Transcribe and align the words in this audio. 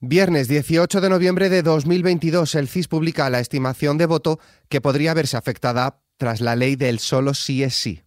Viernes 0.00 0.46
18 0.46 1.00
de 1.00 1.08
noviembre 1.08 1.48
de 1.48 1.64
2022, 1.64 2.54
el 2.54 2.68
CIS 2.68 2.86
publica 2.86 3.28
la 3.30 3.40
estimación 3.40 3.98
de 3.98 4.06
voto 4.06 4.38
que 4.68 4.80
podría 4.80 5.12
verse 5.12 5.36
afectada 5.36 5.98
tras 6.16 6.40
la 6.40 6.54
ley 6.54 6.76
del 6.76 7.00
solo 7.00 7.34
sí 7.34 7.64
es 7.64 7.74
sí. 7.74 8.02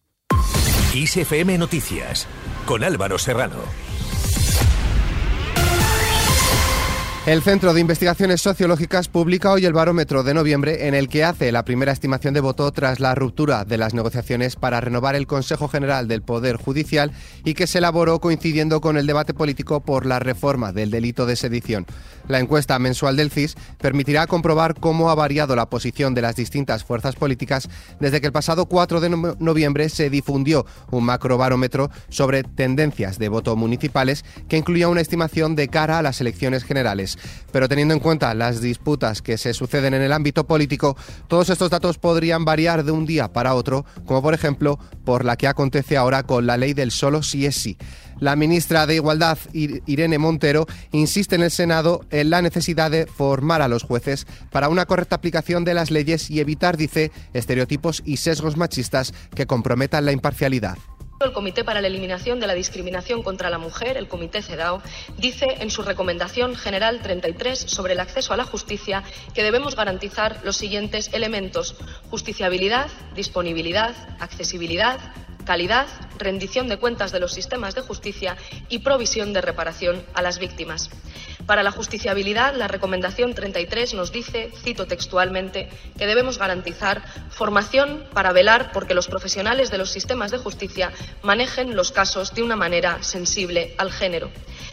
ISFM 0.95 1.57
Noticias, 1.57 2.27
con 2.65 2.85
Álvaro 2.85 3.17
Serrano. 3.17 3.90
El 7.27 7.43
Centro 7.43 7.75
de 7.75 7.81
Investigaciones 7.81 8.41
Sociológicas 8.41 9.07
publica 9.07 9.51
hoy 9.51 9.63
el 9.65 9.73
barómetro 9.73 10.23
de 10.23 10.33
noviembre 10.33 10.87
en 10.87 10.95
el 10.95 11.07
que 11.07 11.23
hace 11.23 11.51
la 11.51 11.63
primera 11.63 11.91
estimación 11.91 12.33
de 12.33 12.39
voto 12.39 12.71
tras 12.71 12.99
la 12.99 13.13
ruptura 13.13 13.63
de 13.63 13.77
las 13.77 13.93
negociaciones 13.93 14.55
para 14.55 14.81
renovar 14.81 15.13
el 15.13 15.27
Consejo 15.27 15.67
General 15.67 16.07
del 16.07 16.23
Poder 16.23 16.55
Judicial 16.55 17.11
y 17.45 17.53
que 17.53 17.67
se 17.67 17.77
elaboró 17.77 18.19
coincidiendo 18.19 18.81
con 18.81 18.97
el 18.97 19.05
debate 19.05 19.35
político 19.35 19.81
por 19.81 20.07
la 20.07 20.17
reforma 20.17 20.73
del 20.73 20.89
delito 20.89 21.27
de 21.27 21.35
sedición. 21.35 21.85
La 22.27 22.39
encuesta 22.39 22.79
mensual 22.79 23.17
del 23.17 23.29
CIS 23.29 23.55
permitirá 23.77 24.25
comprobar 24.25 24.79
cómo 24.79 25.11
ha 25.11 25.15
variado 25.15 25.55
la 25.55 25.69
posición 25.69 26.15
de 26.15 26.23
las 26.23 26.35
distintas 26.35 26.83
fuerzas 26.83 27.15
políticas 27.15 27.69
desde 27.99 28.19
que 28.19 28.27
el 28.27 28.33
pasado 28.33 28.65
4 28.65 28.99
de 28.99 29.35
noviembre 29.37 29.89
se 29.89 30.09
difundió 30.09 30.65
un 30.89 31.05
macrobarómetro 31.05 31.91
sobre 32.09 32.41
tendencias 32.43 33.19
de 33.19 33.29
voto 33.29 33.55
municipales 33.55 34.25
que 34.49 34.57
incluía 34.57 34.87
una 34.87 35.01
estimación 35.01 35.55
de 35.55 35.67
cara 35.67 35.99
a 35.99 36.01
las 36.01 36.19
elecciones 36.19 36.63
generales. 36.63 37.10
Pero 37.51 37.67
teniendo 37.67 37.93
en 37.93 37.99
cuenta 37.99 38.33
las 38.33 38.61
disputas 38.61 39.21
que 39.21 39.37
se 39.37 39.53
suceden 39.53 39.93
en 39.93 40.01
el 40.01 40.13
ámbito 40.13 40.45
político, 40.45 40.97
todos 41.27 41.49
estos 41.49 41.69
datos 41.69 41.97
podrían 41.97 42.45
variar 42.45 42.83
de 42.83 42.91
un 42.91 43.05
día 43.05 43.31
para 43.31 43.55
otro, 43.55 43.85
como 44.05 44.21
por 44.21 44.33
ejemplo 44.33 44.79
por 45.05 45.25
la 45.25 45.35
que 45.35 45.47
acontece 45.47 45.97
ahora 45.97 46.23
con 46.23 46.45
la 46.45 46.57
ley 46.57 46.73
del 46.73 46.91
solo 46.91 47.23
sí 47.23 47.45
es 47.45 47.55
sí. 47.55 47.77
La 48.19 48.35
ministra 48.35 48.85
de 48.85 48.95
Igualdad, 48.95 49.39
Irene 49.51 50.19
Montero, 50.19 50.67
insiste 50.91 51.35
en 51.35 51.41
el 51.41 51.49
Senado 51.49 52.05
en 52.11 52.29
la 52.29 52.43
necesidad 52.43 52.91
de 52.91 53.07
formar 53.07 53.63
a 53.63 53.67
los 53.67 53.81
jueces 53.81 54.27
para 54.51 54.69
una 54.69 54.85
correcta 54.85 55.15
aplicación 55.15 55.65
de 55.65 55.73
las 55.73 55.89
leyes 55.89 56.29
y 56.29 56.39
evitar, 56.39 56.77
dice, 56.77 57.11
estereotipos 57.33 58.03
y 58.05 58.17
sesgos 58.17 58.57
machistas 58.57 59.15
que 59.33 59.47
comprometan 59.47 60.05
la 60.05 60.11
imparcialidad. 60.11 60.77
El 61.25 61.33
Comité 61.33 61.63
para 61.63 61.81
la 61.81 61.87
Eliminación 61.87 62.39
de 62.39 62.47
la 62.47 62.53
Discriminación 62.53 63.21
contra 63.21 63.49
la 63.49 63.57
Mujer, 63.57 63.97
el 63.97 64.07
Comité 64.07 64.41
CEDAW, 64.41 64.81
dice 65.17 65.57
en 65.59 65.69
su 65.69 65.83
Recomendación 65.83 66.55
General 66.55 67.01
33 67.01 67.59
sobre 67.59 67.93
el 67.93 67.99
acceso 67.99 68.33
a 68.33 68.37
la 68.37 68.43
justicia 68.43 69.03
que 69.33 69.43
debemos 69.43 69.75
garantizar 69.75 70.39
los 70.43 70.57
siguientes 70.57 71.11
elementos 71.13 71.75
justiciabilidad, 72.09 72.89
disponibilidad, 73.15 73.95
accesibilidad, 74.19 74.99
calidad, 75.45 75.87
rendición 76.17 76.67
de 76.67 76.77
cuentas 76.77 77.11
de 77.11 77.19
los 77.19 77.33
sistemas 77.33 77.75
de 77.75 77.81
justicia 77.81 78.37
y 78.69 78.79
provisión 78.79 79.33
de 79.33 79.41
reparación 79.41 80.03
a 80.13 80.21
las 80.21 80.39
víctimas. 80.39 80.89
Para 81.45 81.63
la 81.63 81.71
justiciabilidad, 81.71 82.55
la 82.55 82.67
Recomendación 82.67 83.33
33 83.33 83.93
nos 83.93 84.11
dice, 84.11 84.51
cito 84.63 84.85
textualmente, 84.85 85.69
que 85.97 86.05
debemos 86.05 86.37
garantizar 86.37 87.01
formación 87.29 88.05
para 88.13 88.31
velar 88.31 88.71
porque 88.71 88.93
los 88.93 89.07
profesionales 89.07 89.71
de 89.71 89.77
los 89.77 89.89
sistemas 89.89 90.31
de 90.31 90.37
justicia 90.37 90.91
manejen 91.23 91.75
los 91.75 91.91
casos 91.91 92.33
de 92.33 92.43
una 92.43 92.55
manera 92.55 93.01
sensible 93.03 93.75
al 93.77 93.91
género. 93.91 94.29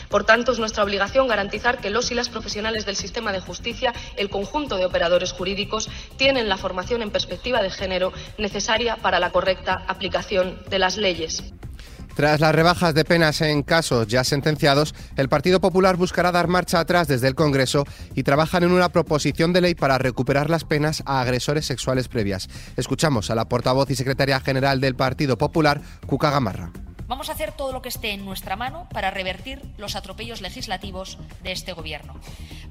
Por 0.08 0.24
tanto, 0.24 0.52
es 0.52 0.58
nuestra 0.58 0.84
obligación 0.84 1.28
garantizar 1.28 1.78
que 1.78 1.90
los 1.90 2.10
y 2.10 2.14
las 2.14 2.28
profesionales 2.28 2.86
del 2.86 2.96
sistema 2.96 3.32
de 3.32 3.40
justicia, 3.40 3.92
el 4.16 4.30
conjunto 4.30 4.76
de 4.76 4.86
operadores 4.86 5.32
jurídicos, 5.32 5.88
tienen 6.16 6.48
la 6.48 6.56
formación 6.56 7.02
en 7.02 7.10
perspectiva 7.10 7.62
de 7.62 7.70
género 7.70 8.12
necesaria 8.38 8.96
para 8.96 9.20
la 9.20 9.30
correcta 9.30 9.84
aplicación 9.86 10.58
de 10.68 10.78
las 10.78 10.96
leyes. 10.96 11.42
Tras 12.18 12.40
las 12.40 12.52
rebajas 12.52 12.94
de 12.94 13.04
penas 13.04 13.40
en 13.42 13.62
casos 13.62 14.08
ya 14.08 14.24
sentenciados, 14.24 14.92
el 15.16 15.28
Partido 15.28 15.60
Popular 15.60 15.94
buscará 15.94 16.32
dar 16.32 16.48
marcha 16.48 16.80
atrás 16.80 17.06
desde 17.06 17.28
el 17.28 17.36
Congreso 17.36 17.86
y 18.12 18.24
trabajan 18.24 18.64
en 18.64 18.72
una 18.72 18.88
proposición 18.88 19.52
de 19.52 19.60
ley 19.60 19.76
para 19.76 19.98
recuperar 19.98 20.50
las 20.50 20.64
penas 20.64 21.04
a 21.06 21.20
agresores 21.20 21.64
sexuales 21.64 22.08
previas. 22.08 22.48
Escuchamos 22.76 23.30
a 23.30 23.36
la 23.36 23.48
portavoz 23.48 23.88
y 23.90 23.94
secretaria 23.94 24.40
general 24.40 24.80
del 24.80 24.96
Partido 24.96 25.38
Popular, 25.38 25.80
Cuca 26.08 26.32
Gamarra. 26.32 26.72
Vamos 27.06 27.28
a 27.28 27.34
hacer 27.34 27.52
todo 27.52 27.70
lo 27.70 27.82
que 27.82 27.88
esté 27.88 28.10
en 28.10 28.24
nuestra 28.24 28.56
mano 28.56 28.88
para 28.92 29.12
revertir 29.12 29.62
los 29.78 29.94
atropellos 29.94 30.40
legislativos 30.40 31.18
de 31.44 31.52
este 31.52 31.72
Gobierno. 31.72 32.16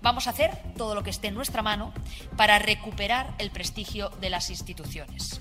Vamos 0.02 0.28
a 0.28 0.31
hacer 0.31 0.52
todo 0.75 0.94
lo 0.94 1.03
que 1.03 1.09
esté 1.09 1.30
en 1.30 1.36
nuestra 1.36 1.62
mano 1.62 1.94
para 2.36 2.59
recuperar 2.59 3.34
el 3.38 3.50
prestigio 3.52 4.09
de 4.19 4.30
las 4.30 4.50
instituciones. 4.50 5.40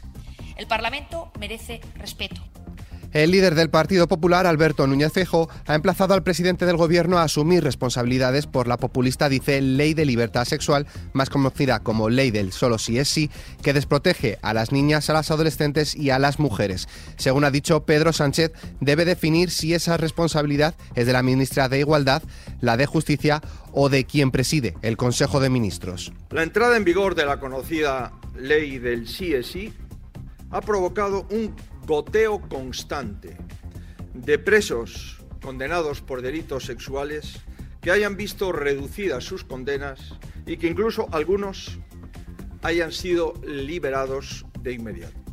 El 0.55 0.69
Parlamento 0.69 1.33
merece 1.41 1.81
respeto. 1.97 2.41
El 3.16 3.31
líder 3.31 3.54
del 3.54 3.71
Partido 3.71 4.09
Popular, 4.09 4.47
Alberto 4.47 4.87
Núñez 4.87 5.10
Fejo, 5.10 5.49
ha 5.66 5.75
emplazado 5.75 6.12
al 6.12 6.22
presidente 6.22 6.66
del 6.66 6.77
Gobierno 6.77 7.16
a 7.16 7.22
asumir 7.22 7.65
responsabilidades 7.65 8.47
por 8.47 8.69
la 8.69 8.77
populista, 8.77 9.31
dice, 9.31 9.62
Ley 9.62 9.94
de 9.94 10.04
Libertad 10.04 10.44
Sexual, 10.44 10.87
más 11.15 11.31
conocida 11.31 11.78
como 11.81 12.10
Ley 12.10 12.31
del 12.31 12.53
Solo 12.53 12.77
Si 12.77 12.99
es 12.99 13.09
Sí, 13.09 13.31
que 13.62 13.72
desprotege 13.72 14.38
a 14.43 14.53
las 14.53 14.71
niñas, 14.71 15.09
a 15.09 15.15
las 15.15 15.31
adolescentes 15.31 15.97
y 15.97 16.10
a 16.10 16.19
las 16.19 16.38
mujeres. 16.38 16.88
Según 17.16 17.44
ha 17.44 17.50
dicho 17.50 17.87
Pedro 17.87 18.12
Sánchez, 18.12 18.53
debe 18.81 19.06
definir 19.06 19.50
si 19.50 19.72
esa 19.72 19.97
responsabilidad 19.97 20.75
es 20.94 21.06
de 21.06 21.15
la 21.15 21.22
ministra 21.22 21.71
de 21.71 21.78
Igualdad, 21.78 22.22
la 22.60 22.77
de 22.77 22.84
Justicia 22.84 23.41
o 23.72 23.88
de 23.88 24.04
quien 24.04 24.31
preside 24.31 24.75
el 24.83 24.98
Consejo 24.98 25.41
de 25.41 25.48
Ministros. 25.48 26.12
La 26.28 26.43
entrada 26.43 26.77
en 26.77 26.84
vigor 26.84 27.15
de 27.15 27.25
la 27.25 27.41
conocida 27.41 28.12
Ley 28.37 28.78
del 28.78 29.09
Sí 29.09 29.33
es 29.33 29.47
Sí 29.47 29.72
ha 30.50 30.60
provocado 30.60 31.27
un 31.31 31.54
goteo 31.87 32.41
constante 32.49 33.37
de 34.13 34.39
presos 34.39 35.25
condenados 35.41 36.01
por 36.01 36.21
delitos 36.21 36.65
sexuales 36.65 37.39
que 37.81 37.93
hayan 37.93 38.17
visto 38.17 38.51
reducidas 38.51 39.23
sus 39.23 39.45
condenas 39.45 40.15
y 40.47 40.57
que 40.57 40.67
incluso 40.67 41.09
algunos 41.13 41.79
hayan 42.63 42.91
sido 42.91 43.35
liberados 43.47 44.45
de 44.61 44.73
inmediato. 44.73 45.26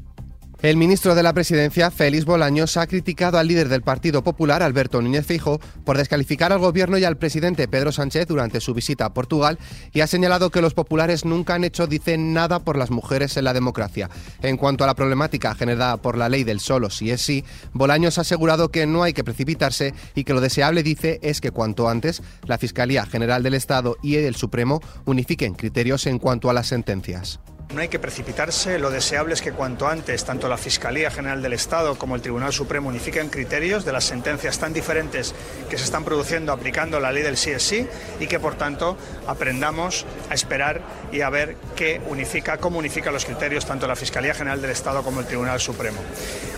El 0.64 0.78
ministro 0.78 1.14
de 1.14 1.24
la 1.24 1.34
Presidencia, 1.34 1.92
Félix 1.92 2.24
Bolaños, 2.24 2.78
ha 2.78 2.88
criticado 2.88 3.38
al 3.38 3.50
líder 3.50 3.68
del 3.68 3.82
Partido 3.82 4.24
Popular, 4.24 4.64
Alberto 4.64 5.02
Núñez 5.02 5.26
Fijo, 5.26 5.60
por 5.84 5.98
descalificar 5.98 6.54
al 6.54 6.60
gobierno 6.60 6.98
y 6.98 7.04
al 7.04 7.18
presidente 7.18 7.68
Pedro 7.68 7.92
Sánchez 7.92 8.28
durante 8.28 8.62
su 8.62 8.74
visita 8.74 9.04
a 9.04 9.14
Portugal 9.14 9.60
y 9.92 10.00
ha 10.00 10.08
señalado 10.08 10.52
que 10.52 10.62
los 10.62 10.74
populares 10.74 11.26
nunca 11.26 11.56
han 11.56 11.66
hecho, 11.66 11.86
dice, 11.86 12.18
nada 12.18 12.60
por 12.60 12.78
las 12.78 12.92
mujeres 12.92 13.36
en 13.36 13.44
la 13.44 13.52
democracia. 13.52 14.10
En 14.42 14.56
cuanto 14.56 14.86
a 14.86 14.88
la 14.88 14.96
problemática 14.96 15.54
generada 15.54 15.98
por 15.98 16.18
la 16.18 16.30
ley 16.30 16.46
del 16.46 16.62
solo 16.62 16.90
si 16.90 17.12
es 17.12 17.22
sí, 17.22 17.44
Bolaños 17.74 18.18
ha 18.18 18.22
asegurado 18.22 18.72
que 18.72 18.88
no 18.88 19.04
hay 19.04 19.12
que 19.12 19.26
precipitarse 19.26 19.94
y 20.16 20.24
que 20.24 20.34
lo 20.34 20.40
deseable, 20.40 20.82
dice, 20.82 21.20
es 21.24 21.42
que 21.42 21.52
cuanto 21.52 21.90
antes 21.90 22.22
la 22.46 22.58
Fiscalía 22.58 23.06
General 23.06 23.44
del 23.44 23.56
Estado 23.56 23.98
y 24.02 24.16
el 24.16 24.36
Supremo 24.36 24.80
unifiquen 25.04 25.56
criterios 25.56 26.08
en 26.08 26.20
cuanto 26.20 26.50
a 26.50 26.54
las 26.54 26.68
sentencias. 26.68 27.42
No 27.74 27.82
hay 27.82 27.88
que 27.88 27.98
precipitarse, 27.98 28.78
lo 28.78 28.92
deseable 28.92 29.34
es 29.34 29.42
que 29.42 29.52
cuanto 29.52 29.88
antes 29.88 30.24
tanto 30.26 30.48
la 30.48 30.58
Fiscalía 30.58 31.10
General 31.10 31.42
del 31.42 31.54
Estado 31.54 31.98
como 31.98 32.16
el 32.16 32.22
Tribunal 32.22 32.54
Supremo 32.54 32.90
unifiquen 32.90 33.30
criterios 33.30 33.84
de 33.84 33.92
las 33.92 34.04
sentencias 34.04 34.60
tan 34.60 34.74
diferentes 34.74 35.34
que 35.72 35.78
se 35.80 35.84
están 35.84 36.06
produciendo 36.06 36.52
aplicando 36.52 37.00
la 37.00 37.12
ley 37.12 37.24
del 37.24 37.36
sí 37.36 37.50
es 37.50 37.64
sí 37.64 37.88
y 38.20 38.28
que 38.28 38.40
por 38.40 38.54
tanto 38.56 38.96
aprendamos 39.26 40.06
a 40.30 40.36
esperar 40.36 40.82
y 41.12 41.22
a 41.22 41.32
ver 41.32 41.56
qué 41.76 42.00
unifica, 42.10 42.60
cómo 42.60 42.78
unifica 42.78 43.12
los 43.12 43.26
criterios 43.26 43.66
tanto 43.66 43.88
la 43.88 43.96
Fiscalía 43.96 44.36
General 44.36 44.62
del 44.62 44.70
Estado 44.70 45.02
como 45.02 45.22
el 45.22 45.26
Tribunal 45.26 45.60
Supremo. 45.60 46.00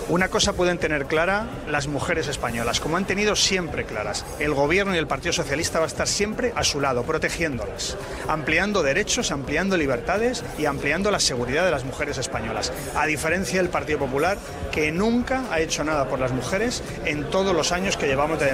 Una 0.08 0.28
cosa 0.28 0.54
pueden 0.54 0.78
tener 0.78 1.08
clara 1.08 1.48
las 1.68 1.88
mujeres 1.88 2.28
españolas, 2.28 2.80
como 2.80 2.96
han 2.96 3.06
tenido 3.06 3.36
siempre 3.36 3.86
claras. 3.86 4.24
El 4.38 4.54
Gobierno 4.54 4.94
y 4.94 5.00
el 5.00 5.08
Partido 5.08 5.34
Socialista 5.34 5.80
va 5.80 5.86
a 5.86 5.88
estar 5.88 6.08
siempre 6.08 6.54
a 6.56 6.64
su 6.64 6.80
lado, 6.80 7.02
protegiéndolas, 7.04 7.98
ampliando 8.28 8.84
derechos, 8.84 9.32
ampliando 9.32 9.78
libertades 9.78 10.44
y 10.60 10.66
ampliando 10.66 11.05
la 11.12 11.20
seguridad 11.20 11.66
de 11.66 11.72
las 11.72 11.84
mujeres 11.84 12.18
españolas, 12.18 12.72
a 12.96 13.06
diferencia 13.06 13.62
del 13.62 13.70
Partido 13.70 14.00
Popular, 14.00 14.38
que 14.72 14.92
nunca 14.92 15.46
ha 15.52 15.60
hecho 15.60 15.84
nada 15.84 16.08
por 16.08 16.20
las 16.20 16.32
mujeres 16.32 16.84
en 17.06 17.30
todos 17.30 17.56
los 17.56 17.72
años 17.72 17.98
que 17.98 18.08
llevamos 18.08 18.40
de, 18.40 18.48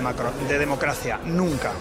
de 0.48 0.60
democracia, 0.60 1.20
nunca. 1.26 1.72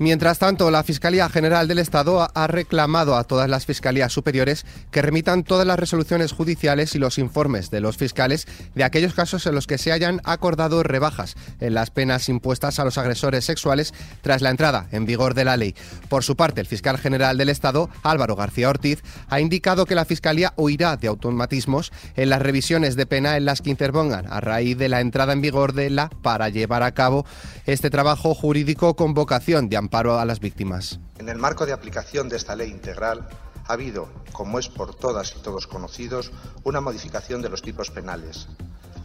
Mientras 0.00 0.38
tanto, 0.38 0.70
la 0.70 0.84
Fiscalía 0.84 1.28
General 1.28 1.66
del 1.66 1.80
Estado 1.80 2.28
ha 2.32 2.46
reclamado 2.46 3.16
a 3.16 3.24
todas 3.24 3.50
las 3.50 3.66
fiscalías 3.66 4.12
superiores 4.12 4.64
que 4.92 5.02
remitan 5.02 5.42
todas 5.42 5.66
las 5.66 5.76
resoluciones 5.76 6.30
judiciales 6.30 6.94
y 6.94 7.00
los 7.00 7.18
informes 7.18 7.72
de 7.72 7.80
los 7.80 7.96
fiscales 7.96 8.46
de 8.76 8.84
aquellos 8.84 9.12
casos 9.12 9.44
en 9.46 9.56
los 9.56 9.66
que 9.66 9.76
se 9.76 9.90
hayan 9.90 10.20
acordado 10.22 10.84
rebajas 10.84 11.34
en 11.58 11.74
las 11.74 11.90
penas 11.90 12.28
impuestas 12.28 12.78
a 12.78 12.84
los 12.84 12.96
agresores 12.96 13.44
sexuales 13.44 13.92
tras 14.22 14.40
la 14.40 14.50
entrada 14.50 14.86
en 14.92 15.04
vigor 15.04 15.34
de 15.34 15.44
la 15.44 15.56
ley. 15.56 15.74
Por 16.08 16.22
su 16.22 16.36
parte, 16.36 16.60
el 16.60 16.68
fiscal 16.68 16.96
general 16.96 17.36
del 17.36 17.48
Estado, 17.48 17.90
Álvaro 18.04 18.36
García 18.36 18.68
Ortiz, 18.68 19.02
ha 19.28 19.40
indicado 19.40 19.84
que 19.84 19.96
la 19.96 20.04
Fiscalía 20.04 20.52
huirá 20.56 20.96
de 20.96 21.08
automatismos 21.08 21.90
en 22.14 22.30
las 22.30 22.40
revisiones 22.40 22.94
de 22.94 23.06
pena 23.06 23.36
en 23.36 23.46
las 23.46 23.62
que 23.62 23.70
interpongan 23.70 24.26
a 24.30 24.40
raíz 24.40 24.78
de 24.78 24.88
la 24.88 25.00
entrada 25.00 25.32
en 25.32 25.40
vigor 25.40 25.72
de 25.72 25.90
la 25.90 26.08
para 26.22 26.50
llevar 26.50 26.84
a 26.84 26.92
cabo 26.92 27.26
este 27.66 27.90
trabajo 27.90 28.32
jurídico 28.32 28.94
con 28.94 29.12
vocación 29.12 29.68
de 29.68 29.76
amparo 29.88 30.18
a 30.18 30.26
las 30.26 30.38
víctimas. 30.38 31.00
En 31.16 31.30
el 31.30 31.38
marco 31.38 31.64
de 31.64 31.72
aplicación 31.72 32.28
de 32.28 32.36
esta 32.36 32.54
ley 32.54 32.70
integral, 32.70 33.26
ha 33.66 33.72
habido, 33.72 34.10
como 34.32 34.58
es 34.58 34.68
por 34.68 34.94
todas 34.94 35.34
y 35.34 35.40
todos 35.40 35.66
conocidos, 35.66 36.30
una 36.62 36.82
modificación 36.82 37.40
de 37.40 37.48
los 37.48 37.62
tipos 37.62 37.90
penales. 37.90 38.48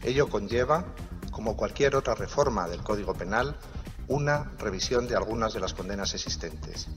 Ello 0.01 0.27
conlleva, 0.27 0.83
como 1.31 1.55
cualquier 1.55 1.95
otra 1.95 2.15
reforma 2.15 2.67
del 2.67 2.83
Código 2.83 3.13
Penal, 3.13 3.55
una 4.09 4.51
revisión 4.59 5.07
de 5.07 5.15
algunas 5.15 5.53
de 5.53 5.61
las 5.61 5.73
condenas 5.73 6.13
existentes. 6.15 6.89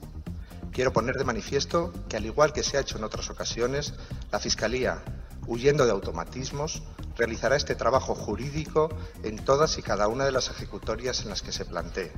quiero 0.73 0.91
poner 0.91 1.15
de 1.15 1.23
manifiesto 1.23 1.93
que, 2.09 2.17
al 2.17 2.25
igual 2.25 2.51
que 2.51 2.63
se 2.63 2.75
ha 2.75 2.81
hecho 2.81 2.97
en 2.97 3.05
otras 3.05 3.29
ocasiones, 3.29 3.93
la 4.33 4.39
Fiscalía, 4.39 5.01
huyendo 5.47 5.85
de 5.85 5.91
automatismos, 5.91 6.83
realizará 7.15 7.55
este 7.55 7.73
trabajo 7.73 8.15
jurídico 8.15 8.89
en 9.23 9.37
todas 9.37 9.77
y 9.77 9.81
cada 9.81 10.09
una 10.09 10.25
de 10.25 10.33
las 10.33 10.49
ejecutorias 10.49 11.21
en 11.21 11.29
las 11.29 11.41
que 11.41 11.53
se 11.53 11.63
plantee, 11.63 12.11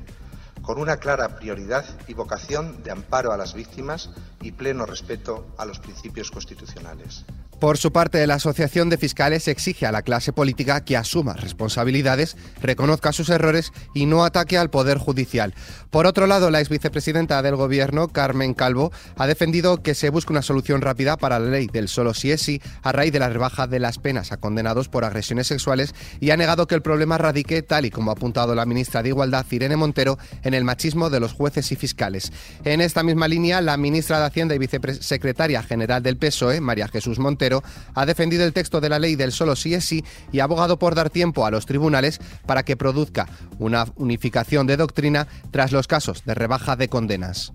con 0.62 0.80
una 0.80 0.98
clara 0.98 1.38
prioridad 1.38 1.86
y 2.08 2.14
vocación 2.14 2.84
de 2.84 2.92
amparo 2.92 3.32
a 3.32 3.38
las 3.38 3.54
víctimas 3.54 4.10
y 4.42 4.52
pleno 4.52 4.86
respeto 4.86 5.48
a 5.58 5.66
los 5.66 5.80
principios 5.80 6.32
constitucionales. 6.32 7.26
Por 7.60 7.78
su 7.78 7.92
parte, 7.92 8.26
la 8.26 8.36
Asociación 8.36 8.90
de 8.90 8.98
Fiscales 8.98 9.50
exige 9.50 9.86
a 9.86 9.92
la 9.92 10.02
clase 10.02 10.32
política 10.32 10.86
que 10.86 10.96
asuma 10.96 11.34
responsabilidades, 11.34 12.38
reconozca 12.62 13.12
sus 13.12 13.30
errores 13.30 13.74
y 13.94 14.06
no 14.06 14.24
ataque 14.24 14.58
al 14.58 14.70
Poder 14.70 14.98
Judicial. 14.98 15.54
Por 15.90 16.08
otro 16.08 16.26
lado, 16.26 16.52
la 16.52 16.62
ex 16.62 16.70
vicepresidenta 16.70 17.42
del 17.42 17.58
Gobierno, 17.58 18.08
Carmen 18.08 18.54
Calvo, 18.54 18.94
ha 19.18 19.28
defendido 19.28 19.84
que 19.84 19.94
se 19.94 20.10
busque 20.10 20.32
una 20.32 20.42
solución 20.42 20.80
rápida 20.80 21.18
para 21.18 21.38
la 21.38 21.50
ley 21.50 21.68
del 21.68 21.90
solo 21.90 22.14
si 22.14 22.32
es 22.32 22.42
sí 22.42 22.62
a 22.82 22.94
raíz 22.94 23.12
de 23.12 23.20
la 23.20 23.28
rebaja 23.28 23.68
de 23.68 23.80
las 23.80 23.98
penas 23.98 24.32
a 24.32 24.38
condenados 24.38 24.88
por 24.88 25.04
agresiones 25.04 25.48
sexuales 25.48 25.94
y 26.22 26.30
ha 26.30 26.38
negado 26.38 26.66
que 26.66 26.76
el 26.76 26.82
problema 26.82 27.18
radique, 27.18 27.62
tal 27.62 27.86
y 27.86 27.92
como 27.92 28.12
ha 28.12 28.14
apuntado 28.14 28.56
la 28.56 28.66
ministra 28.66 29.04
de 29.04 29.10
Igualdad, 29.10 29.46
Irene 29.52 29.76
Montero, 29.76 30.18
en 30.44 30.54
el 30.54 30.64
machismo 30.64 31.10
de 31.10 31.20
los 31.20 31.34
jueces 31.34 31.74
y 31.74 31.76
fiscales. 31.76 32.32
En 32.64 32.80
esta 32.80 33.04
misma 33.04 33.28
línea, 33.28 33.60
la 33.60 33.76
ministra 33.76 34.20
de 34.20 34.28
Hacienda 34.28 34.56
y 34.56 34.60
vicesecretaria 34.60 35.62
general 35.62 36.02
del 36.04 36.16
PSOE, 36.16 36.62
María 36.62 36.88
Jesús 36.88 37.20
Montero, 37.20 37.49
ha 37.96 38.06
defendido 38.06 38.46
el 38.46 38.54
texto 38.54 38.82
de 38.82 38.90
la 38.90 39.00
ley 39.00 39.16
del 39.16 39.32
solo 39.32 39.56
sí 39.56 39.74
es 39.74 39.86
sí 39.86 40.04
y 40.32 40.40
ha 40.40 40.46
abogado 40.46 40.80
por 40.80 40.96
dar 40.96 41.10
tiempo 41.10 41.46
a 41.46 41.52
los 41.52 41.66
tribunales 41.66 42.20
para 42.46 42.64
que 42.64 42.78
produzca 42.78 43.28
una 43.58 43.86
unificación 43.96 44.68
de 44.68 44.78
doctrina 44.78 45.28
tras 45.52 45.72
los 45.72 45.88
casos 45.88 46.24
de 46.26 46.34
rebaja 46.34 46.76
de 46.76 46.90
condenas. 46.90 47.54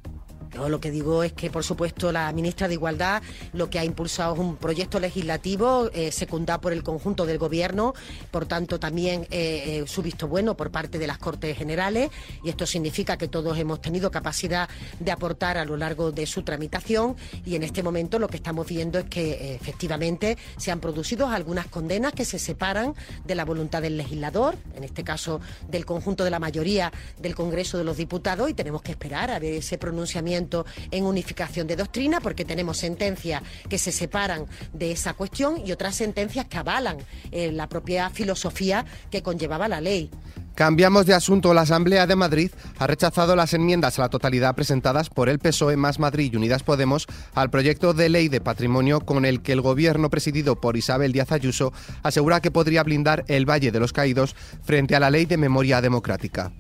Yo 0.55 0.69
lo 0.69 0.81
que 0.81 0.93
digo 0.93 1.25
es 1.25 1.33
que, 1.33 1.51
por 1.51 1.65
supuesto, 1.65 2.13
la 2.13 2.33
ministra 2.33 2.69
de 2.69 2.75
Igualdad 2.75 3.23
lo 3.53 3.71
que 3.71 3.81
ha 3.81 3.85
impulsado 3.85 4.35
es 4.35 4.41
un 4.41 4.57
proyecto 4.57 5.01
legislativo 5.01 5.91
eh, 5.93 6.13
secundado 6.13 6.61
por 6.61 6.73
el 6.73 6.85
conjunto 6.85 7.27
del 7.27 7.39
Gobierno, 7.39 7.95
por 8.31 8.47
tanto, 8.47 8.79
también 8.79 9.23
eh, 9.31 9.81
eh, 9.81 9.85
su 9.87 10.01
visto 10.01 10.29
bueno 10.29 10.57
por 10.57 10.71
parte 10.71 10.99
de 10.99 11.09
las 11.09 11.19
Cortes 11.19 11.59
Generales, 11.59 12.11
y 12.45 12.51
esto 12.51 12.67
significa 12.67 13.17
que 13.17 13.27
todos 13.27 13.59
hemos 13.59 13.81
tenido 13.81 14.13
capacidad 14.13 14.69
de 15.01 15.11
aportar 15.11 15.59
a 15.59 15.65
lo 15.65 15.77
largo 15.77 16.13
de 16.13 16.25
su 16.27 16.43
tramitación, 16.43 17.17
y 17.45 17.57
en 17.57 17.65
este 17.65 17.83
momento 17.83 18.21
lo 18.21 18.29
que 18.29 18.37
estamos 18.37 18.67
viendo 18.69 19.01
es 19.01 19.07
que 19.07 19.57
efectivamente 19.57 20.39
se 20.57 20.71
han 20.71 20.79
producido 20.79 21.29
algunas 21.29 21.67
condenas 21.67 22.13
que 22.13 22.25
se 22.25 22.39
separan 22.39 22.95
de 23.25 23.35
la 23.35 23.45
voluntad 23.45 23.83
del 23.83 23.97
legislador, 23.97 24.55
en 24.77 24.85
este 24.85 25.03
caso 25.03 25.41
del 25.69 25.85
conjunto 25.85 26.23
de 26.23 26.31
la 26.31 26.39
mayoría 26.39 26.93
del 27.19 27.35
Congreso 27.35 27.77
de 27.77 27.85
los 27.85 27.97
Diputados, 27.97 28.49
y 28.49 28.55
tenemos 28.55 28.83
que 28.83 28.93
esperar 28.93 29.33
a 29.33 29.41
ver 29.41 29.55
ese 29.55 29.79
pronunciamiento 29.79 30.44
en 30.91 31.05
unificación 31.05 31.67
de 31.67 31.77
doctrina, 31.77 32.21
porque 32.21 32.45
tenemos 32.45 32.79
sentencias 32.79 33.43
que 33.69 33.79
se 33.79 33.93
separan 33.93 34.47
de 34.73 34.93
esa 34.93 35.15
cuestión 35.15 35.63
y 35.65 35.73
otras 35.73 35.95
sentencias 35.95 36.47
que 36.47 36.59
avalan 36.59 36.99
eh, 37.31 37.53
la 37.53 37.69
propia 37.69 38.11
filosofía 38.11 38.85
que 39.11 39.23
conllevaba 39.23 39.69
la 39.69 39.81
ley. 39.81 40.11
Cambiamos 40.55 41.07
de 41.07 41.15
asunto. 41.15 41.53
La 41.53 41.63
Asamblea 41.63 42.07
de 42.07 42.15
Madrid 42.15 42.51
ha 42.79 42.87
rechazado 42.87 43.35
las 43.35 43.55
enmiendas 43.55 43.99
a 43.99 44.03
la 44.03 44.09
totalidad 44.09 44.55
presentadas 44.55 45.11
por 45.11 45.29
el 45.29 45.41
PSOE 45.41 45.77
más 45.77 45.99
Madrid 45.99 46.33
y 46.33 46.37
Unidas 46.37 46.63
Podemos 46.63 47.07
al 47.35 47.51
proyecto 47.51 47.93
de 47.93 48.09
ley 48.09 48.29
de 48.29 48.41
patrimonio 48.41 49.01
con 49.01 49.25
el 49.25 49.43
que 49.43 49.53
el 49.53 49.61
gobierno 49.61 50.11
presidido 50.11 50.61
por 50.61 50.77
Isabel 50.77 51.13
Díaz 51.13 51.33
Ayuso 51.33 51.73
asegura 52.05 52.41
que 52.41 52.53
podría 52.53 52.85
blindar 52.85 53.25
el 53.27 53.49
Valle 53.49 53.73
de 53.73 53.81
los 53.81 53.93
Caídos 53.93 54.37
frente 54.63 54.95
a 54.95 55.01
la 55.01 55.11
ley 55.11 55.27
de 55.27 55.37
memoria 55.37 55.81
democrática. 55.81 56.53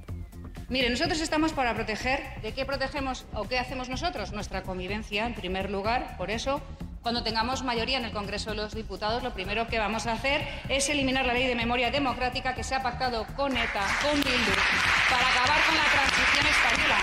Mire, 0.68 0.88
nosotros 0.88 1.20
estamos 1.20 1.52
para 1.52 1.74
proteger. 1.74 2.22
¿De 2.42 2.52
qué 2.52 2.64
protegemos 2.64 3.26
o 3.34 3.44
qué 3.44 3.58
hacemos 3.58 3.88
nosotros? 3.88 4.32
Nuestra 4.32 4.62
convivencia, 4.62 5.26
en 5.26 5.34
primer 5.34 5.70
lugar. 5.70 6.16
Por 6.16 6.30
eso, 6.30 6.62
cuando 7.02 7.22
tengamos 7.22 7.62
mayoría 7.62 7.98
en 7.98 8.06
el 8.06 8.12
Congreso 8.12 8.50
de 8.50 8.56
los 8.56 8.74
Diputados, 8.74 9.22
lo 9.22 9.34
primero 9.34 9.66
que 9.68 9.78
vamos 9.78 10.06
a 10.06 10.12
hacer 10.12 10.40
es 10.70 10.88
eliminar 10.88 11.26
la 11.26 11.34
ley 11.34 11.46
de 11.46 11.54
memoria 11.54 11.90
democrática 11.90 12.54
que 12.54 12.64
se 12.64 12.74
ha 12.74 12.82
pactado 12.82 13.26
con 13.36 13.54
ETA, 13.54 13.86
con 14.02 14.14
Bildu, 14.14 14.52
para 15.10 15.28
acabar 15.28 15.60
con 15.66 15.76
la 15.76 15.84
transición 15.84 16.46
española. 16.46 16.98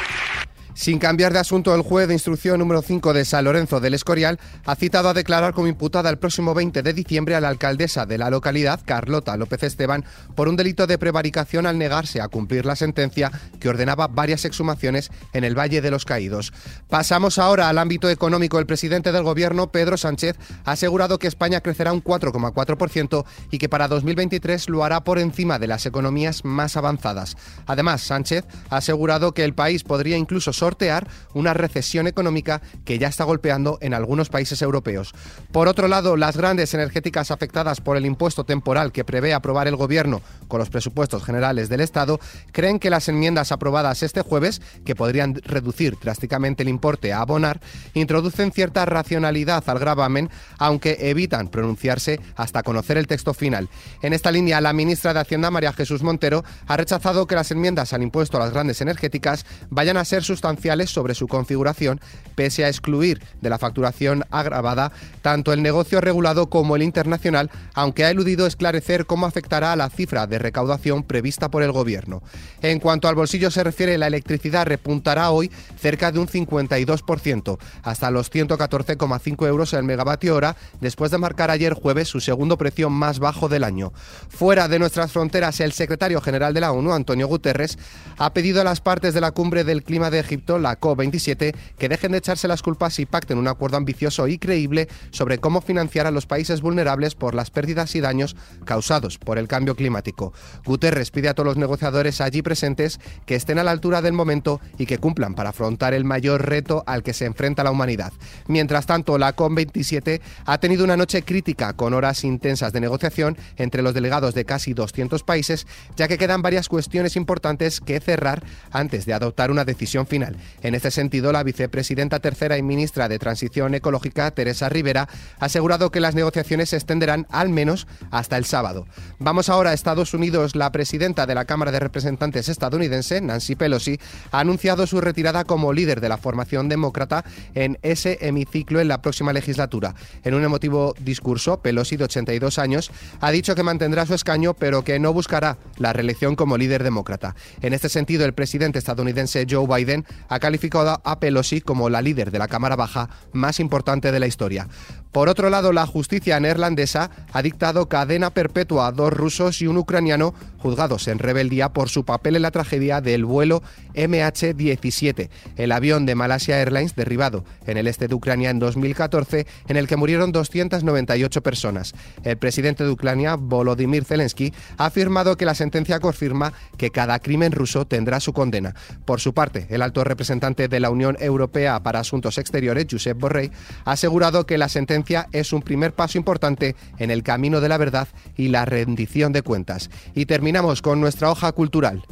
Sin 0.81 0.97
cambiar 0.97 1.31
de 1.31 1.37
asunto, 1.37 1.75
el 1.75 1.83
juez 1.83 2.07
de 2.07 2.15
instrucción 2.15 2.57
número 2.57 2.81
5 2.81 3.13
de 3.13 3.23
San 3.23 3.45
Lorenzo 3.45 3.79
del 3.79 3.93
Escorial 3.93 4.39
ha 4.65 4.75
citado 4.75 5.09
a 5.09 5.13
declarar 5.13 5.53
como 5.53 5.67
imputada 5.67 6.09
el 6.09 6.17
próximo 6.17 6.55
20 6.55 6.81
de 6.81 6.93
diciembre 6.93 7.35
a 7.35 7.39
la 7.39 7.49
alcaldesa 7.49 8.07
de 8.07 8.17
la 8.17 8.31
localidad, 8.31 8.79
Carlota 8.83 9.37
López 9.37 9.61
Esteban, 9.61 10.03
por 10.35 10.47
un 10.47 10.55
delito 10.55 10.87
de 10.87 10.97
prevaricación 10.97 11.67
al 11.67 11.77
negarse 11.77 12.19
a 12.19 12.29
cumplir 12.29 12.65
la 12.65 12.75
sentencia 12.75 13.31
que 13.59 13.69
ordenaba 13.69 14.07
varias 14.07 14.43
exhumaciones 14.43 15.11
en 15.33 15.43
el 15.43 15.55
Valle 15.55 15.81
de 15.81 15.91
los 15.91 16.03
Caídos. 16.03 16.51
Pasamos 16.89 17.37
ahora 17.37 17.69
al 17.69 17.77
ámbito 17.77 18.09
económico. 18.09 18.57
El 18.57 18.65
presidente 18.65 19.11
del 19.11 19.21
Gobierno, 19.21 19.71
Pedro 19.71 19.97
Sánchez, 19.97 20.35
ha 20.65 20.71
asegurado 20.71 21.19
que 21.19 21.27
España 21.27 21.61
crecerá 21.61 21.93
un 21.93 22.03
4,4% 22.03 23.23
y 23.51 23.59
que 23.59 23.69
para 23.69 23.87
2023 23.87 24.67
lo 24.67 24.83
hará 24.83 25.03
por 25.03 25.19
encima 25.19 25.59
de 25.59 25.67
las 25.67 25.85
economías 25.85 26.43
más 26.43 26.75
avanzadas. 26.75 27.37
Además, 27.67 28.01
Sánchez 28.01 28.45
ha 28.71 28.77
asegurado 28.77 29.35
que 29.35 29.43
el 29.43 29.53
país 29.53 29.83
podría 29.83 30.17
incluso 30.17 30.53
sortear 30.71 31.05
una 31.33 31.53
recesión 31.53 32.07
económica 32.07 32.61
que 32.85 32.97
ya 32.97 33.09
está 33.09 33.25
golpeando 33.25 33.77
en 33.81 33.93
algunos 33.93 34.29
países 34.29 34.61
europeos. 34.61 35.13
Por 35.51 35.67
otro 35.67 35.89
lado, 35.89 36.15
las 36.15 36.37
grandes 36.37 36.73
energéticas 36.73 37.29
afectadas 37.29 37.81
por 37.81 37.97
el 37.97 38.05
impuesto 38.05 38.45
temporal 38.45 38.93
que 38.93 39.03
prevé 39.03 39.33
aprobar 39.33 39.67
el 39.67 39.75
Gobierno 39.75 40.21
con 40.47 40.59
los 40.59 40.69
presupuestos 40.69 41.25
generales 41.25 41.67
del 41.67 41.81
Estado 41.81 42.21
creen 42.53 42.79
que 42.79 42.89
las 42.89 43.09
enmiendas 43.09 43.51
aprobadas 43.51 44.01
este 44.01 44.21
jueves, 44.21 44.61
que 44.85 44.95
podrían 44.95 45.35
reducir 45.43 45.97
drásticamente 46.01 46.63
el 46.63 46.69
importe 46.69 47.11
a 47.11 47.19
abonar, 47.19 47.59
introducen 47.93 48.53
cierta 48.53 48.85
racionalidad 48.85 49.63
al 49.67 49.79
gravamen, 49.79 50.29
aunque 50.57 50.97
evitan 51.01 51.49
pronunciarse 51.49 52.21
hasta 52.37 52.63
conocer 52.63 52.97
el 52.97 53.07
texto 53.07 53.33
final. 53.33 53.67
En 54.01 54.13
esta 54.13 54.31
línea, 54.31 54.61
la 54.61 54.71
ministra 54.71 55.13
de 55.13 55.19
Hacienda, 55.19 55.51
María 55.51 55.73
Jesús 55.73 56.01
Montero, 56.01 56.45
ha 56.67 56.77
rechazado 56.77 57.27
que 57.27 57.35
las 57.35 57.51
enmiendas 57.51 57.91
al 57.91 58.03
impuesto 58.03 58.37
a 58.37 58.39
las 58.39 58.53
grandes 58.53 58.79
energéticas 58.79 59.45
vayan 59.69 59.97
a 59.97 60.05
ser 60.05 60.23
sustanciales 60.23 60.60
sobre 60.89 61.15
su 61.15 61.27
configuración, 61.27 61.99
pese 62.35 62.65
a 62.65 62.69
excluir 62.69 63.21
de 63.41 63.49
la 63.49 63.57
facturación 63.57 64.23
agravada 64.31 64.91
tanto 65.21 65.53
el 65.53 65.61
negocio 65.61 66.01
regulado 66.01 66.49
como 66.49 66.75
el 66.75 66.83
internacional, 66.83 67.49
aunque 67.73 68.05
ha 68.05 68.09
eludido 68.09 68.47
esclarecer 68.47 69.05
cómo 69.05 69.25
afectará 69.25 69.71
a 69.71 69.75
la 69.75 69.89
cifra 69.89 70.27
de 70.27 70.39
recaudación 70.39 71.03
prevista 71.03 71.49
por 71.49 71.63
el 71.63 71.71
Gobierno. 71.71 72.21
En 72.61 72.79
cuanto 72.79 73.07
al 73.07 73.15
bolsillo 73.15 73.51
se 73.51 73.63
refiere, 73.63 73.97
la 73.97 74.07
electricidad 74.07 74.65
repuntará 74.65 75.31
hoy 75.31 75.51
cerca 75.79 76.11
de 76.11 76.19
un 76.19 76.27
52%, 76.27 77.57
hasta 77.83 78.11
los 78.11 78.31
114,5 78.31 79.47
euros 79.47 79.73
el 79.73 79.83
megavatio 79.83 80.35
hora, 80.35 80.55
después 80.79 81.11
de 81.11 81.17
marcar 81.17 81.51
ayer 81.51 81.73
jueves 81.73 82.07
su 82.07 82.19
segundo 82.19 82.57
precio 82.57 82.89
más 82.89 83.19
bajo 83.19 83.49
del 83.49 83.63
año. 83.63 83.91
Fuera 84.29 84.67
de 84.67 84.79
nuestras 84.79 85.11
fronteras, 85.11 85.59
el 85.59 85.71
secretario 85.71 86.21
general 86.21 86.53
de 86.53 86.61
la 86.61 86.71
ONU, 86.71 86.93
Antonio 86.93 87.27
Guterres, 87.27 87.77
ha 88.17 88.33
pedido 88.33 88.61
a 88.61 88.63
las 88.63 88.81
partes 88.81 89.13
de 89.13 89.21
la 89.21 89.31
cumbre 89.31 89.63
del 89.63 89.83
clima 89.83 90.09
de 90.09 90.19
Egipto 90.19 90.50
la 90.59 90.79
COP27, 90.79 91.55
que 91.77 91.89
dejen 91.89 92.11
de 92.11 92.17
echarse 92.17 92.47
las 92.47 92.61
culpas 92.61 92.99
y 92.99 93.05
pacten 93.05 93.37
un 93.37 93.47
acuerdo 93.47 93.77
ambicioso 93.77 94.27
y 94.27 94.37
creíble 94.37 94.87
sobre 95.11 95.39
cómo 95.39 95.61
financiar 95.61 96.07
a 96.07 96.11
los 96.11 96.25
países 96.25 96.61
vulnerables 96.61 97.15
por 97.15 97.35
las 97.35 97.51
pérdidas 97.51 97.95
y 97.95 98.01
daños 98.01 98.35
causados 98.65 99.17
por 99.17 99.37
el 99.37 99.47
cambio 99.47 99.75
climático. 99.75 100.33
Guterres 100.65 101.11
pide 101.11 101.29
a 101.29 101.33
todos 101.33 101.47
los 101.47 101.57
negociadores 101.57 102.21
allí 102.21 102.41
presentes 102.41 102.99
que 103.25 103.35
estén 103.35 103.59
a 103.59 103.63
la 103.63 103.71
altura 103.71 104.01
del 104.01 104.13
momento 104.13 104.61
y 104.77 104.85
que 104.85 104.97
cumplan 104.97 105.35
para 105.35 105.49
afrontar 105.49 105.93
el 105.93 106.05
mayor 106.05 106.47
reto 106.47 106.83
al 106.85 107.03
que 107.03 107.13
se 107.13 107.25
enfrenta 107.25 107.63
la 107.63 107.71
humanidad. 107.71 108.13
Mientras 108.47 108.85
tanto, 108.85 109.17
la 109.17 109.35
COP27 109.35 110.21
ha 110.45 110.57
tenido 110.59 110.83
una 110.83 110.97
noche 110.97 111.23
crítica 111.23 111.73
con 111.73 111.93
horas 111.93 112.23
intensas 112.23 112.73
de 112.73 112.81
negociación 112.81 113.37
entre 113.57 113.81
los 113.81 113.93
delegados 113.93 114.33
de 114.33 114.45
casi 114.45 114.73
200 114.73 115.23
países, 115.23 115.67
ya 115.95 116.07
que 116.07 116.17
quedan 116.17 116.41
varias 116.41 116.69
cuestiones 116.69 117.15
importantes 117.15 117.81
que 117.81 117.99
cerrar 117.99 118.43
antes 118.71 119.05
de 119.05 119.13
adoptar 119.13 119.51
una 119.51 119.65
decisión 119.65 120.07
final. 120.07 120.35
En 120.61 120.75
este 120.75 120.91
sentido, 120.91 121.31
la 121.31 121.43
vicepresidenta 121.43 122.19
tercera 122.19 122.57
y 122.57 122.63
ministra 122.63 123.09
de 123.09 123.19
Transición 123.19 123.75
Ecológica, 123.75 124.31
Teresa 124.31 124.69
Rivera, 124.69 125.07
ha 125.39 125.45
asegurado 125.45 125.91
que 125.91 125.99
las 125.99 126.15
negociaciones 126.15 126.69
se 126.69 126.75
extenderán 126.75 127.27
al 127.29 127.49
menos 127.49 127.87
hasta 128.11 128.37
el 128.37 128.45
sábado. 128.45 128.87
Vamos 129.19 129.49
ahora 129.49 129.71
a 129.71 129.73
Estados 129.73 130.13
Unidos. 130.13 130.55
La 130.55 130.71
presidenta 130.71 131.25
de 131.25 131.35
la 131.35 131.45
Cámara 131.45 131.71
de 131.71 131.79
Representantes 131.79 132.49
estadounidense, 132.49 133.21
Nancy 133.21 133.55
Pelosi, 133.55 133.99
ha 134.31 134.39
anunciado 134.39 134.87
su 134.87 135.01
retirada 135.01 135.43
como 135.43 135.73
líder 135.73 136.01
de 136.01 136.09
la 136.09 136.17
formación 136.17 136.69
demócrata 136.69 137.23
en 137.53 137.77
ese 137.81 138.17
hemiciclo 138.21 138.79
en 138.79 138.87
la 138.87 139.01
próxima 139.01 139.33
legislatura. 139.33 139.95
En 140.23 140.33
un 140.33 140.43
emotivo 140.43 140.93
discurso, 140.99 141.61
Pelosi, 141.61 141.97
de 141.97 142.05
82 142.05 142.59
años, 142.59 142.91
ha 143.19 143.31
dicho 143.31 143.55
que 143.55 143.63
mantendrá 143.63 144.05
su 144.05 144.13
escaño, 144.13 144.53
pero 144.53 144.83
que 144.83 144.99
no 144.99 145.13
buscará 145.13 145.57
la 145.77 145.93
reelección 145.93 146.35
como 146.35 146.57
líder 146.57 146.83
demócrata. 146.83 147.35
En 147.61 147.73
este 147.73 147.89
sentido, 147.89 148.25
el 148.25 148.33
presidente 148.33 148.79
estadounidense 148.79 149.45
Joe 149.49 149.67
Biden 149.67 150.05
ha 150.31 150.39
calificado 150.39 151.01
a 151.03 151.19
Pelosi 151.19 151.59
como 151.59 151.89
la 151.89 152.01
líder 152.01 152.31
de 152.31 152.39
la 152.39 152.47
Cámara 152.47 152.77
Baja 152.77 153.09
más 153.33 153.59
importante 153.59 154.13
de 154.13 154.19
la 154.19 154.27
historia. 154.27 154.69
Por 155.11 155.27
otro 155.27 155.49
lado, 155.49 155.73
la 155.73 155.85
justicia 155.85 156.39
neerlandesa 156.39 157.11
ha 157.33 157.41
dictado 157.41 157.89
cadena 157.89 158.29
perpetua 158.29 158.87
a 158.87 158.91
dos 158.93 159.11
rusos 159.11 159.61
y 159.61 159.67
un 159.67 159.75
ucraniano 159.75 160.33
juzgados 160.57 161.09
en 161.09 161.19
rebeldía 161.19 161.73
por 161.73 161.89
su 161.89 162.05
papel 162.05 162.37
en 162.37 162.43
la 162.43 162.51
tragedia 162.51 163.01
del 163.01 163.25
vuelo 163.25 163.61
MH17, 163.93 165.29
el 165.57 165.71
avión 165.73 166.05
de 166.05 166.15
Malasia 166.15 166.61
Airlines 166.61 166.95
derribado 166.95 167.43
en 167.67 167.75
el 167.75 167.87
este 167.87 168.07
de 168.07 168.15
Ucrania 168.15 168.51
en 168.51 168.59
2014, 168.59 169.47
en 169.67 169.75
el 169.75 169.87
que 169.87 169.97
murieron 169.97 170.31
298 170.31 171.43
personas. 171.43 171.93
El 172.23 172.37
presidente 172.37 172.85
de 172.85 172.91
Ucrania, 172.91 173.35
Volodymyr 173.35 174.05
Zelensky, 174.05 174.53
ha 174.77 174.85
afirmado 174.85 175.35
que 175.35 175.45
la 175.45 175.55
sentencia 175.55 175.99
confirma 175.99 176.53
que 176.77 176.89
cada 176.89 177.19
crimen 177.19 177.51
ruso 177.51 177.85
tendrá 177.85 178.21
su 178.21 178.31
condena. 178.31 178.75
Por 179.03 179.19
su 179.19 179.33
parte, 179.33 179.67
el 179.69 179.81
alto 179.81 180.05
representante 180.05 180.20
de 180.69 180.79
la 180.79 180.89
Unión 180.89 181.17
Europea 181.19 181.81
para 181.81 181.99
Asuntos 181.99 182.37
Exteriores, 182.37 182.87
Josep 182.89 183.17
Borrell, 183.17 183.51
ha 183.85 183.93
asegurado 183.93 184.45
que 184.45 184.57
la 184.57 184.69
sentencia 184.69 185.27
es 185.31 185.53
un 185.53 185.61
primer 185.61 185.93
paso 185.93 186.17
importante 186.17 186.75
en 186.99 187.11
el 187.11 187.23
camino 187.23 187.61
de 187.61 187.69
la 187.69 187.77
verdad 187.77 188.07
y 188.37 188.49
la 188.49 188.65
rendición 188.65 189.33
de 189.33 189.41
cuentas. 189.41 189.89
Y 190.13 190.25
terminamos 190.25 190.81
con 190.81 191.01
nuestra 191.01 191.31
hoja 191.31 191.51
cultural. 191.51 192.03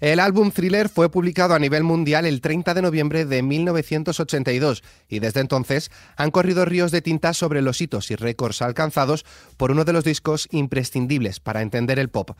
El 0.00 0.20
álbum 0.20 0.52
Thriller 0.52 0.88
fue 0.88 1.10
publicado 1.10 1.54
a 1.54 1.58
nivel 1.58 1.82
mundial 1.82 2.24
el 2.24 2.40
30 2.40 2.72
de 2.72 2.82
noviembre 2.82 3.24
de 3.24 3.42
1982 3.42 4.84
y 5.08 5.18
desde 5.18 5.40
entonces 5.40 5.90
han 6.16 6.30
corrido 6.30 6.64
ríos 6.64 6.92
de 6.92 7.02
tinta 7.02 7.34
sobre 7.34 7.62
los 7.62 7.80
hitos 7.80 8.12
y 8.12 8.14
récords 8.14 8.62
alcanzados 8.62 9.26
por 9.56 9.72
uno 9.72 9.84
de 9.84 9.92
los 9.92 10.04
discos 10.04 10.46
imprescindibles 10.52 11.40
para 11.40 11.62
entender 11.62 11.98
el 11.98 12.10
pop. 12.10 12.30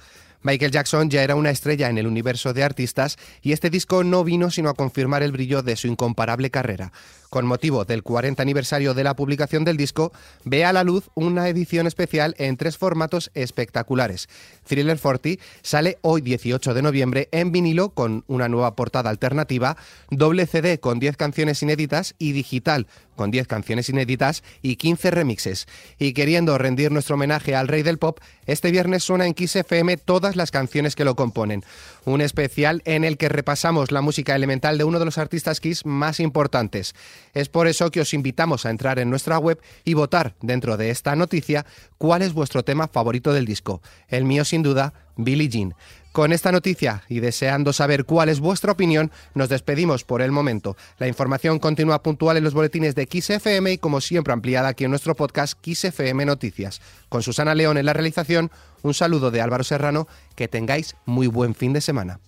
Michael 0.41 0.71
Jackson 0.71 1.11
ya 1.11 1.25
era 1.25 1.35
una 1.35 1.51
estrella 1.51 1.91
en 1.91 1.99
el 1.99 2.07
universo 2.07 2.53
de 2.53 2.63
artistas 2.63 3.17
y 3.43 3.51
este 3.51 3.71
disco 3.71 4.05
no 4.05 4.23
vino 4.23 4.51
sino 4.51 4.69
a 4.69 4.75
confirmar 4.75 5.25
el 5.25 5.33
brillo 5.33 5.63
de 5.63 5.75
su 5.75 5.89
incomparable 5.89 6.51
carrera. 6.51 6.93
Con 7.29 7.45
motivo 7.45 7.85
del 7.85 8.05
40 8.05 8.41
aniversario 8.41 8.95
de 8.95 9.05
la 9.05 9.17
publicación 9.17 9.65
del 9.65 9.77
disco, 9.77 10.13
ve 10.45 10.65
a 10.65 10.73
la 10.73 10.85
luz 10.85 11.11
una 11.15 11.49
edición 11.49 11.87
especial 11.87 12.35
en 12.39 12.57
tres 12.57 12.79
formatos 12.79 13.31
espectaculares. 13.35 14.29
Thriller 14.67 14.99
40 14.99 15.43
sale 15.63 15.99
hoy 16.03 16.21
18 16.21 16.73
de 16.73 16.83
noviembre 16.83 17.29
vinilo 17.53 17.91
con 17.91 18.25
una 18.27 18.49
nueva 18.49 18.75
portada 18.75 19.11
alternativa, 19.11 19.77
doble 20.11 20.47
CD 20.47 20.79
con 20.81 20.99
10 20.99 21.17
canciones 21.17 21.63
inéditas 21.63 22.15
y 22.19 22.33
digital 22.33 22.87
con 23.19 23.31
10 23.31 23.47
canciones 23.49 23.91
inéditas 23.91 24.43
y 24.63 24.77
15 24.77 25.11
remixes. 25.11 25.67
Y 25.99 26.15
queriendo 26.15 26.57
rendir 26.57 26.91
nuestro 26.91 27.17
homenaje 27.17 27.55
al 27.55 27.69
rey 27.69 27.83
del 27.83 27.99
pop, 27.99 28.21
este 28.47 28.71
viernes 28.71 29.05
suena 29.05 29.27
en 29.27 29.35
Kiss 29.35 29.57
FM 29.57 29.99
todas 29.99 30.37
las 30.37 30.51
canciones 30.51 30.95
que 30.95 31.05
lo 31.05 31.17
componen. 31.17 31.65
Un 32.07 32.23
especial 32.23 32.81
en 32.87 33.05
el 33.05 33.19
que 33.19 33.29
repasamos 33.29 33.91
la 33.93 34.01
música 34.01 34.35
elemental 34.35 34.79
de 34.79 34.85
uno 34.85 34.99
de 35.01 35.05
los 35.05 35.19
artistas 35.19 35.61
Kiss 35.61 35.85
más 35.85 36.21
importantes. 36.21 36.95
Es 37.35 37.51
por 37.51 37.67
eso 37.67 37.91
que 37.91 38.01
os 38.01 38.15
invitamos 38.15 38.65
a 38.65 38.71
entrar 38.71 38.99
en 39.01 39.11
nuestra 39.11 39.39
web 39.39 39.61
y 39.85 39.95
votar 39.95 40.35
dentro 40.41 40.77
de 40.77 40.91
esta 40.91 41.17
noticia 41.17 41.67
cuál 41.99 42.23
es 42.23 42.33
vuestro 42.33 42.63
tema 42.63 42.87
favorito 42.87 43.33
del 43.33 43.45
disco. 43.45 43.83
El 44.07 44.25
mío 44.25 44.45
sin 44.45 44.63
duda, 44.63 44.95
Billie 45.17 45.49
Jean. 45.49 45.75
Con 46.13 46.33
esta 46.33 46.51
noticia 46.51 47.03
y 47.09 47.21
deseando 47.21 47.73
saber 47.73 48.05
cuál 48.05 48.29
es 48.29 48.41
vuestra 48.41 48.73
opinión, 48.73 49.13
nos 49.35 49.49
despedimos 49.49 50.05
por 50.05 50.23
el 50.23 50.33
momento. 50.33 50.77
La 50.99 51.07
información 51.07 51.59
continúa 51.59 52.03
puntual 52.03 52.37
en 52.37 52.45
los 52.45 52.55
boletines 52.55 52.95
de 52.95 53.07
XFM 53.11 53.73
y 53.73 53.79
como 53.79 54.01
siempre 54.01 54.33
ampliada 54.33 54.69
aquí 54.69 54.85
en 54.85 54.91
nuestro 54.91 55.15
podcast 55.15 55.59
XFM 55.65 56.25
Noticias. 56.25 56.81
Con 57.09 57.23
Susana 57.23 57.55
León 57.55 57.79
en 57.79 57.87
la 57.87 57.93
realización, 57.93 58.51
un 58.83 58.95
saludo 58.95 59.31
de 59.31 59.41
Álvaro 59.41 59.65
Serrano, 59.65 60.09
que 60.35 60.49
tengáis 60.49 60.97
muy 61.05 61.27
buen 61.27 61.55
fin 61.55 61.73
de 61.73 61.81
semana. 61.81 62.21